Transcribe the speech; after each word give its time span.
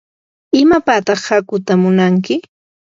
¿imapataq 0.59 1.19
hakuuta 1.29 1.73
munanki? 1.81 2.35